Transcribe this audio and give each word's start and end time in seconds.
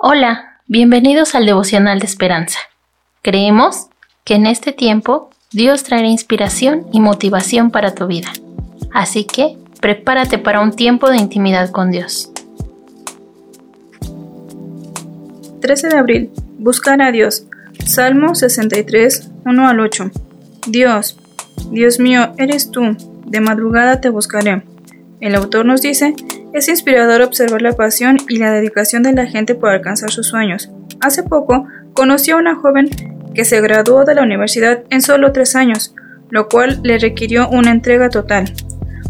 Hola, 0.00 0.60
bienvenidos 0.68 1.34
al 1.34 1.44
devocional 1.44 1.98
de 1.98 2.06
esperanza. 2.06 2.60
Creemos 3.20 3.88
que 4.22 4.36
en 4.36 4.46
este 4.46 4.72
tiempo 4.72 5.28
Dios 5.50 5.82
traerá 5.82 6.06
inspiración 6.06 6.86
y 6.92 7.00
motivación 7.00 7.72
para 7.72 7.96
tu 7.96 8.06
vida. 8.06 8.28
Así 8.92 9.24
que 9.24 9.56
prepárate 9.80 10.38
para 10.38 10.60
un 10.60 10.70
tiempo 10.70 11.10
de 11.10 11.16
intimidad 11.16 11.72
con 11.72 11.90
Dios. 11.90 12.30
13 15.62 15.88
de 15.88 15.98
abril. 15.98 16.30
Buscar 16.60 17.02
a 17.02 17.10
Dios. 17.10 17.46
Salmo 17.84 18.36
63, 18.36 19.30
1 19.46 19.68
al 19.68 19.80
8. 19.80 20.12
Dios, 20.68 21.18
Dios 21.72 21.98
mío, 21.98 22.34
eres 22.38 22.70
tú, 22.70 22.96
de 23.26 23.40
madrugada 23.40 24.00
te 24.00 24.10
buscaré. 24.10 24.62
El 25.20 25.34
autor 25.34 25.66
nos 25.66 25.82
dice, 25.82 26.14
es 26.52 26.68
inspirador 26.68 27.22
observar 27.22 27.62
la 27.62 27.72
pasión 27.72 28.16
y 28.28 28.38
la 28.38 28.50
dedicación 28.50 29.02
de 29.02 29.12
la 29.12 29.26
gente 29.26 29.54
por 29.54 29.70
alcanzar 29.70 30.10
sus 30.10 30.28
sueños. 30.28 30.70
Hace 31.00 31.22
poco 31.22 31.66
conocí 31.92 32.30
a 32.30 32.36
una 32.36 32.56
joven 32.56 32.88
que 33.34 33.44
se 33.44 33.60
graduó 33.60 34.04
de 34.04 34.14
la 34.14 34.22
universidad 34.22 34.82
en 34.90 35.02
solo 35.02 35.32
tres 35.32 35.54
años, 35.54 35.94
lo 36.30 36.48
cual 36.48 36.80
le 36.82 36.98
requirió 36.98 37.48
una 37.48 37.70
entrega 37.70 38.08
total. 38.08 38.52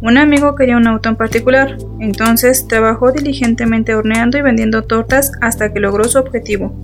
Un 0.00 0.18
amigo 0.18 0.56
quería 0.56 0.76
un 0.76 0.86
auto 0.86 1.08
en 1.08 1.16
particular, 1.16 1.76
entonces 2.00 2.66
trabajó 2.66 3.12
diligentemente 3.12 3.94
horneando 3.94 4.36
y 4.36 4.42
vendiendo 4.42 4.82
tortas 4.82 5.32
hasta 5.40 5.72
que 5.72 5.80
logró 5.80 6.04
su 6.04 6.18
objetivo. 6.18 6.76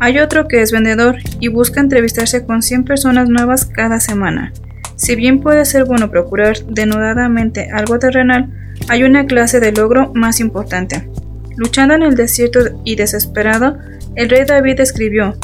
Hay 0.00 0.18
otro 0.18 0.48
que 0.48 0.62
es 0.62 0.72
vendedor 0.72 1.18
y 1.38 1.48
busca 1.48 1.80
entrevistarse 1.80 2.46
con 2.46 2.62
100 2.62 2.84
personas 2.84 3.28
nuevas 3.28 3.66
cada 3.66 4.00
semana. 4.00 4.52
Si 4.96 5.14
bien 5.16 5.40
puede 5.40 5.66
ser 5.66 5.84
bueno 5.84 6.10
procurar 6.10 6.56
denudadamente 6.66 7.70
algo 7.70 7.98
terrenal, 7.98 8.50
hay 8.90 9.04
una 9.04 9.24
clase 9.24 9.60
de 9.60 9.70
logro 9.70 10.10
más 10.16 10.40
importante. 10.40 11.08
Luchando 11.56 11.94
en 11.94 12.02
el 12.02 12.16
desierto 12.16 12.58
y 12.84 12.96
desesperado, 12.96 13.78
el 14.16 14.28
rey 14.28 14.44
David 14.44 14.80
escribió, 14.80 15.36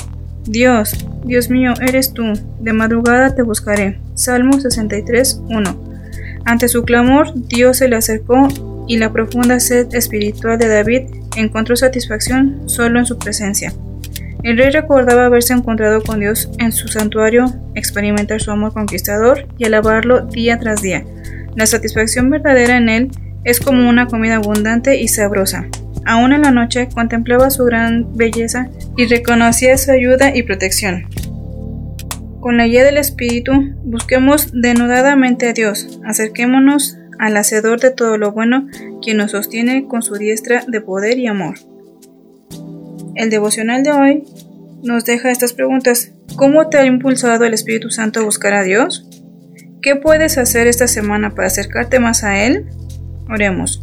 Dios, 0.47 1.07
Dios 1.25 1.49
mío, 1.49 1.73
eres 1.81 2.13
tú, 2.13 2.25
de 2.59 2.73
madrugada 2.73 3.37
te 3.37 3.43
buscaré. 3.43 4.01
Salmo 4.15 4.59
63, 4.59 5.43
1. 5.49 5.85
Ante 6.45 6.67
su 6.67 6.83
clamor, 6.83 7.35
Dios 7.35 7.77
se 7.77 7.87
le 7.87 7.95
acercó 7.95 8.49
y 8.89 8.97
la 8.97 9.13
profunda 9.13 9.61
sed 9.61 9.95
espiritual 9.95 10.59
de 10.59 10.67
David 10.67 11.03
encontró 11.37 11.77
satisfacción 11.77 12.69
solo 12.69 12.99
en 12.99 13.07
su 13.07 13.17
presencia. 13.17 13.73
El 14.43 14.59
rey 14.59 14.71
recordaba 14.71 15.27
haberse 15.27 15.53
encontrado 15.53 16.03
con 16.03 16.19
Dios 16.19 16.51
en 16.59 16.73
su 16.73 16.89
santuario, 16.89 17.47
experimentar 17.77 18.41
su 18.41 18.51
amor 18.51 18.73
conquistador 18.73 19.47
y 19.57 19.67
alabarlo 19.67 20.23
día 20.23 20.59
tras 20.59 20.83
día. 20.83 21.05
La 21.55 21.67
satisfacción 21.67 22.29
verdadera 22.29 22.77
en 22.77 22.89
él 22.89 23.11
es 23.47 23.61
como 23.61 23.89
una 23.89 24.09
comida 24.09 24.37
abundante 24.37 25.01
y 25.01 25.09
sabrosa. 25.09 25.69
Aún 26.05 26.33
en 26.33 26.43
la 26.43 26.51
noche 26.51 26.89
contemplaba 26.93 27.49
su 27.51 27.65
gran 27.65 28.15
belleza 28.17 28.69
y 28.97 29.07
reconocía 29.07 29.79
su 29.79 29.93
ayuda 29.93 30.37
y 30.37 30.43
protección. 30.43 31.05
Con 32.41 32.57
la 32.57 32.67
guía 32.67 32.85
del 32.85 32.99
Espíritu, 32.99 33.53
busquemos 33.85 34.51
denudadamente 34.53 35.49
a 35.49 35.53
Dios, 35.53 36.01
acerquémonos 36.05 36.99
al 37.19 37.37
Hacedor 37.37 37.81
de 37.81 37.93
todo 37.93 38.19
lo 38.19 38.33
bueno, 38.33 38.67
quien 39.01 39.17
nos 39.17 39.31
sostiene 39.31 39.87
con 39.87 40.03
su 40.03 40.15
diestra 40.17 40.65
de 40.67 40.81
poder 40.81 41.19
y 41.19 41.29
amor. 41.29 41.55
El 43.15 43.31
devocional 43.31 43.85
de 43.85 43.93
hoy 43.93 44.25
nos 44.83 45.05
deja 45.05 45.31
estas 45.31 45.53
preguntas. 45.53 46.13
¿Cómo 46.35 46.69
te 46.69 46.79
ha 46.79 46.85
impulsado 46.85 47.45
el 47.45 47.55
Espíritu 47.55 47.91
Santo 47.91 48.21
a 48.21 48.25
buscar 48.25 48.55
a 48.55 48.65
Dios? 48.65 49.09
¿Qué 49.83 49.95
puedes 49.95 50.37
hacer 50.37 50.67
esta 50.67 50.89
semana 50.89 51.31
para 51.31 51.47
acercarte 51.47 52.01
más 52.01 52.25
a 52.25 52.45
Él? 52.45 52.67
Oremos. 53.29 53.83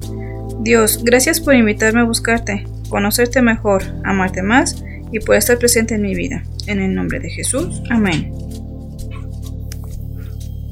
Dios, 0.61 1.03
gracias 1.03 1.39
por 1.39 1.55
invitarme 1.55 2.01
a 2.01 2.05
buscarte, 2.05 2.65
conocerte 2.89 3.41
mejor, 3.41 3.83
amarte 4.03 4.41
más 4.41 4.83
y 5.11 5.19
por 5.19 5.35
estar 5.35 5.57
presente 5.57 5.95
en 5.95 6.01
mi 6.01 6.15
vida. 6.15 6.43
En 6.67 6.79
el 6.79 6.95
nombre 6.95 7.19
de 7.19 7.29
Jesús. 7.29 7.81
Amén. 7.89 8.31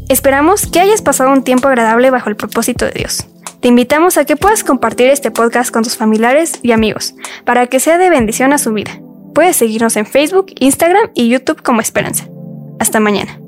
Esperamos 0.10 0.68
que 0.68 0.80
hayas 0.80 1.02
pasado 1.02 1.32
un 1.32 1.44
tiempo 1.44 1.68
agradable 1.68 2.10
bajo 2.10 2.30
el 2.30 2.36
propósito 2.36 2.86
de 2.86 2.92
Dios. 2.92 3.28
Te 3.62 3.68
invitamos 3.68 4.18
a 4.18 4.26
que 4.26 4.36
puedas 4.36 4.64
compartir 4.64 5.08
este 5.08 5.32
podcast 5.32 5.72
con 5.72 5.84
tus 5.84 5.96
familiares 5.96 6.60
y 6.64 6.72
amigos, 6.72 7.14
para 7.46 7.68
que 7.68 7.80
sea 7.80 7.98
de 7.98 8.10
bendición 8.10 8.54
a 8.54 8.58
su 8.58 8.74
vida. 8.74 9.00
Puedes 9.34 9.56
seguirnos 9.56 9.96
en 9.98 10.06
Facebook, 10.06 10.48
Instagram 10.60 11.12
y 11.14 11.30
YouTube 11.30 11.62
como 11.62 11.80
Esperanza. 11.80 12.28
Hasta 12.80 13.00
mañana. 13.00 13.41